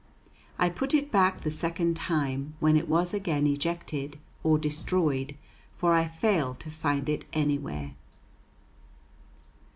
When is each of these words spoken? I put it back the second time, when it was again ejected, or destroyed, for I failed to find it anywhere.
I 0.57 0.69
put 0.69 0.95
it 0.95 1.11
back 1.11 1.41
the 1.41 1.51
second 1.51 1.95
time, 1.95 2.55
when 2.59 2.75
it 2.75 2.89
was 2.89 3.13
again 3.13 3.45
ejected, 3.45 4.17
or 4.43 4.57
destroyed, 4.57 5.35
for 5.75 5.93
I 5.93 6.07
failed 6.07 6.59
to 6.61 6.71
find 6.71 7.07
it 7.07 7.25
anywhere. 7.33 7.93